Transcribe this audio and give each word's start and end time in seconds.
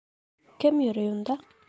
—Кем 0.65 0.81
йөрөй 0.87 1.11
унда? 1.15 1.37